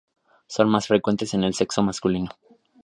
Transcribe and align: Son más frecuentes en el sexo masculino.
Son 0.47 0.67
más 0.67 0.87
frecuentes 0.87 1.35
en 1.35 1.43
el 1.43 1.53
sexo 1.53 1.83
masculino. 1.83 2.31